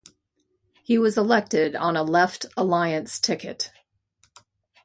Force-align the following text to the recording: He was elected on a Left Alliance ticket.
He 0.81 0.97
was 0.97 1.15
elected 1.15 1.75
on 1.75 1.95
a 1.95 2.01
Left 2.01 2.47
Alliance 2.57 3.19
ticket. 3.19 3.69